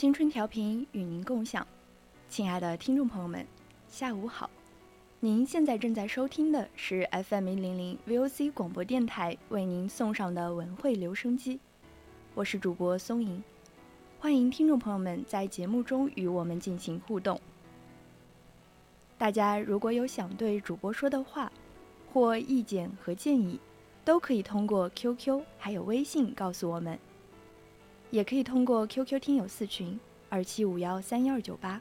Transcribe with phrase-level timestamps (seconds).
[0.00, 1.66] 青春调频与您共享，
[2.30, 3.46] 亲爱的听众朋友们，
[3.86, 4.48] 下午好。
[5.20, 11.60] 您现在正在收听的是 FM 一零零 VOC 广播电台为您送上的文汇留声机，
[12.34, 13.44] 我是主播松莹，
[14.18, 17.38] 欢迎听众朋友们在节目中与我们进行互动。
[19.18, 21.52] 大家如果有想对主播说的话，
[22.10, 23.60] 或意见和建议，
[24.02, 26.98] 都可以通过 QQ 还有微信告诉我们，
[28.10, 31.80] 也可以通过 QQ 听友四群二七五幺三幺二九八。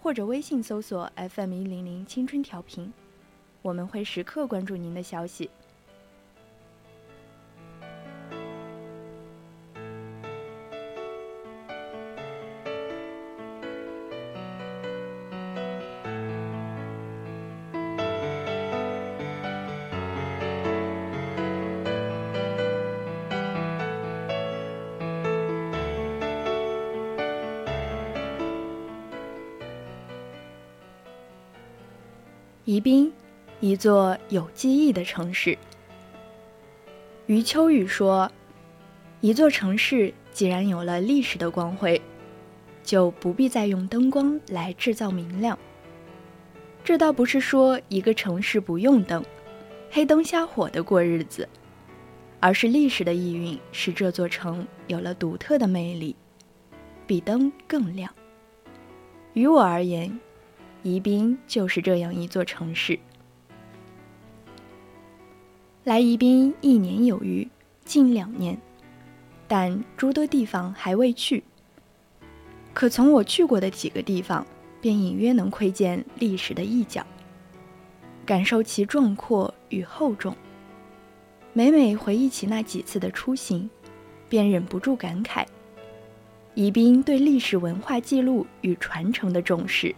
[0.00, 2.92] 或者微信搜索 FM 一零零青春调频，
[3.62, 5.48] 我们会时刻关注您的消息。
[32.72, 33.12] 宜宾，
[33.60, 35.58] 一座有记忆的城市。
[37.26, 38.32] 余秋雨说
[39.20, 42.00] ：“一座城市既然有了历史的光辉，
[42.82, 45.58] 就不必再用灯光来制造明亮。
[46.82, 49.22] 这倒不是说一个城市不用灯，
[49.90, 51.46] 黑灯瞎火的过日子，
[52.40, 56.16] 而是历史的意蕴使这座城有了独特的魅力，
[57.06, 58.10] 比灯更亮。
[59.34, 60.18] 于我而言。”
[60.82, 62.98] 宜宾就是这样一座城市。
[65.84, 67.48] 来宜宾一年有余，
[67.84, 68.58] 近两年，
[69.46, 71.44] 但诸多地方还未去。
[72.74, 74.44] 可从我去过的几个地方，
[74.80, 77.06] 便隐约能窥见历史的一角，
[78.26, 80.36] 感受其壮阔与厚重。
[81.52, 83.70] 每每回忆起那几次的出行，
[84.28, 85.46] 便忍不住感慨：
[86.54, 89.94] 宜宾对历史文化记录与传承的重视。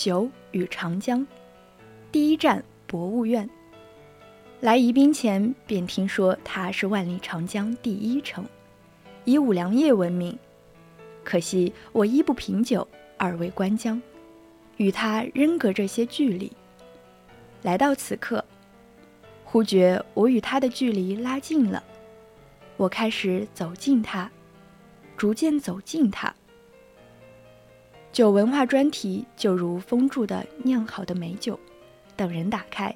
[0.00, 1.26] 酒与长江，
[2.10, 3.46] 第一站博物院。
[4.60, 8.42] 来宜宾前便听说它是万里长江第一城，
[9.26, 10.38] 以五粮液闻名。
[11.22, 14.00] 可惜我一不品酒，二为观江，
[14.78, 16.50] 与它仍隔着些距离。
[17.60, 18.42] 来到此刻，
[19.44, 21.84] 忽觉我与它的距离拉近了。
[22.78, 24.30] 我开始走近它，
[25.18, 26.34] 逐渐走近它。
[28.12, 31.58] 酒文化专题就如封住的酿好的美酒，
[32.16, 32.94] 等人打开，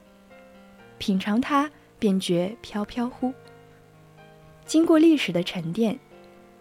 [0.99, 1.71] 品尝它
[2.01, 3.33] 便觉飘飘乎。
[4.67, 5.97] 经过历史的沉淀，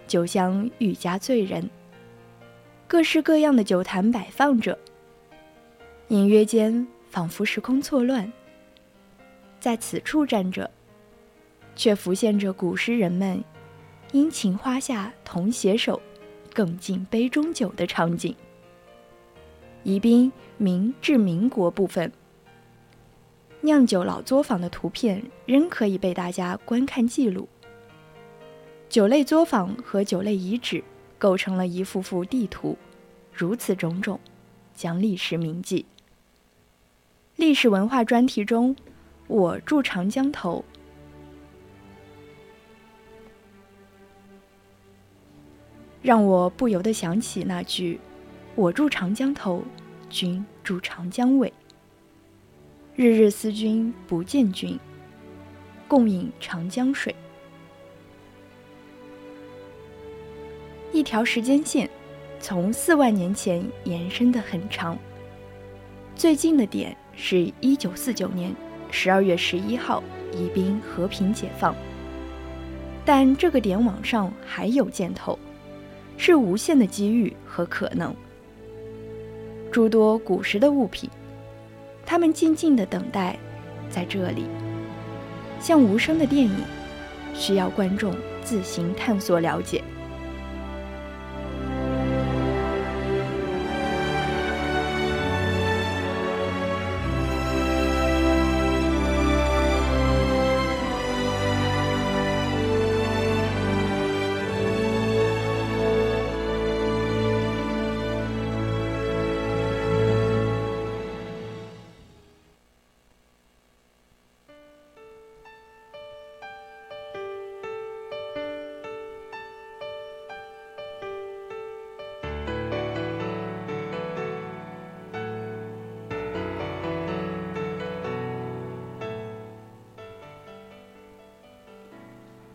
[0.05, 1.67] 酒香愈加醉人。
[2.87, 4.77] 各式各样的酒坛摆放着，
[6.09, 8.31] 隐约间仿佛时空错乱。
[9.59, 10.69] 在此处站着，
[11.75, 13.43] 却浮现着古诗人们
[14.11, 15.99] 殷勤花下同携手。
[16.53, 18.35] 更尽杯中酒的场景。
[19.83, 22.09] 宜宾明至民国部分
[23.61, 27.49] 酿酒老作坊的图片仍可以被大家观看记录。
[28.87, 30.83] 酒类作坊和酒类遗址
[31.17, 32.77] 构成了一幅幅地图，
[33.33, 34.19] 如此种种，
[34.75, 35.85] 将历史铭记。
[37.35, 38.75] 历史文化专题中，
[39.27, 40.63] 我住长江头。
[46.03, 47.97] 让我不由得想起那句
[48.55, 49.63] ：“我住长江头，
[50.09, 51.53] 君住长江尾。
[52.93, 54.77] 日日思君不见君，
[55.87, 57.15] 共饮长江水。”
[60.91, 61.89] 一条时间线
[62.37, 64.99] 从四万年前延伸的很长，
[66.17, 68.53] 最近的点是一九四九年
[68.91, 70.03] 十二月十一号，
[70.33, 71.73] 宜宾和平解放。
[73.05, 75.39] 但这个点往上还有箭头。
[76.17, 78.15] 是无限的机遇和可能，
[79.71, 81.09] 诸多古时的物品，
[82.05, 83.37] 它们静静的等待
[83.89, 84.45] 在这里，
[85.59, 86.55] 像无声的电影，
[87.33, 88.13] 需要观众
[88.43, 89.83] 自行探索了解。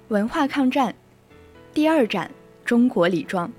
[0.08, 0.94] 文化抗战，
[1.74, 2.30] 第二站
[2.64, 3.52] 中国李庄。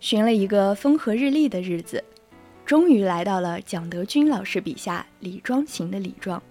[0.00, 2.02] 寻了一个风和日丽的日子，
[2.64, 6.42] 终于来到了蒋德军老师笔下李庄行的李庄。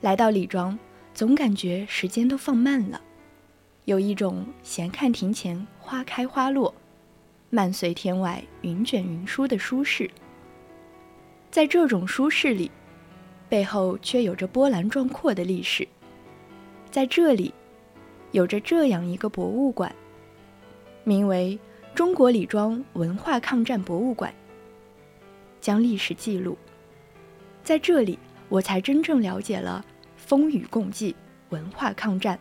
[0.00, 0.78] 来到李庄，
[1.12, 3.02] 总感觉时间都放慢了，
[3.84, 6.74] 有一种闲看庭前花开花落，
[7.50, 10.10] 漫随天外云卷云舒的舒适。
[11.50, 12.70] 在这种舒适里，
[13.46, 15.86] 背后却有着波澜壮阔的历史。
[16.98, 17.54] 在这里，
[18.32, 19.94] 有着这样一个博物馆，
[21.04, 21.56] 名为
[21.94, 24.34] 中国李庄文化抗战博物馆，
[25.60, 26.58] 将历史记录。
[27.62, 28.18] 在这里，
[28.48, 29.84] 我才真正了解了
[30.16, 31.14] 风雨共济、
[31.50, 32.36] 文化抗战。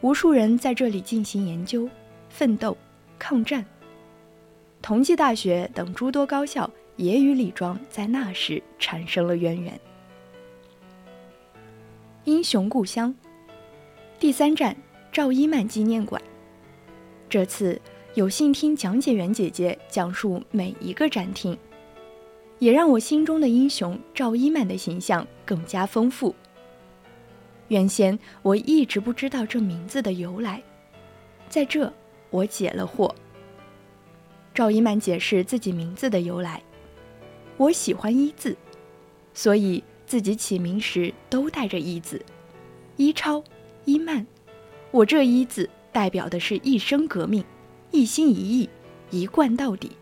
[0.00, 1.88] 无数人在这里进行研究、
[2.28, 2.76] 奋斗、
[3.16, 3.64] 抗战。
[4.82, 6.68] 同济大学等诸多高校。
[6.96, 9.78] 也与李庄在那时产生了渊源。
[12.24, 13.14] 英雄故乡，
[14.18, 14.74] 第三站
[15.12, 16.20] 赵一曼纪念馆。
[17.28, 17.78] 这次
[18.14, 21.56] 有幸听讲解员姐姐讲述每一个展厅，
[22.58, 26.34] 也让我心中的英雄赵一曼的形象更加丰富。
[27.68, 30.62] 原先我一直不知道这名字的由来，
[31.50, 31.92] 在这
[32.30, 33.12] 我解了惑。
[34.54, 36.62] 赵一曼解释自己名字的由来。
[37.58, 38.56] 我喜欢一字，
[39.34, 42.24] 所以自己起名时都带着一字，
[42.96, 43.42] 一超、
[43.86, 44.26] 伊曼。
[44.90, 47.42] 我这一字代表的是一生革命，
[47.90, 48.68] 一心一意，
[49.10, 49.92] 一贯到底。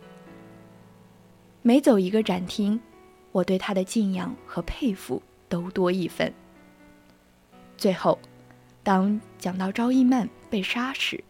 [1.63, 2.81] 每走一个展厅，
[3.31, 6.33] 我对他的敬仰和佩服都多一分。
[7.77, 8.19] 最后，
[8.83, 11.23] 当讲到赵一曼被杀时，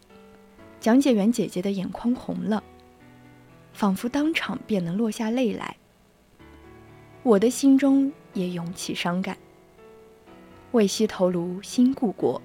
[0.81, 2.63] 讲解员姐姐的眼眶红了，
[3.73, 5.77] 仿佛当场便能落下泪来。
[7.23, 9.39] 我的心中也涌起伤感。
[10.75, 12.43] 为西头颅新故国，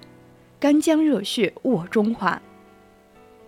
[0.60, 2.40] 干将热血握中华。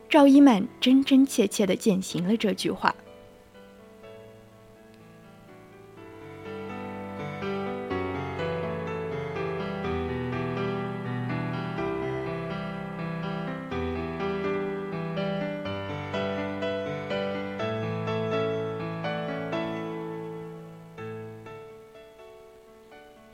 [0.09, 2.93] 赵一曼真真切切地践行了这句话。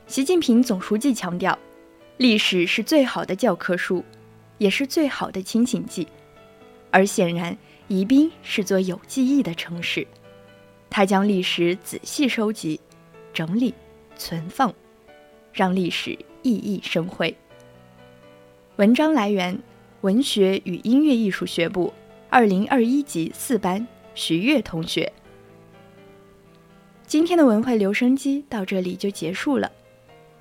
[0.09, 1.55] 习近平总书记强调，
[2.17, 4.03] 历史是最好的教科书，
[4.57, 6.07] 也是最好的清醒剂。
[6.89, 7.55] 而显然，
[7.87, 10.07] 宜宾是座有记忆的城市，
[10.89, 12.81] 他将历史仔细收集、
[13.31, 13.71] 整理、
[14.15, 14.73] 存放，
[15.53, 17.37] 让历史熠熠生辉。
[18.77, 19.59] 文章来源：
[20.01, 21.93] 文学与音乐艺术学部
[22.31, 25.13] 二零二一级四班徐悦同学。
[27.05, 29.71] 今天的文汇留声机到这里就结束了。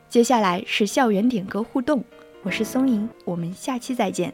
[0.09, 2.03] 接下来是校园点歌互动，
[2.43, 4.33] 我是松莹，我们下期再见。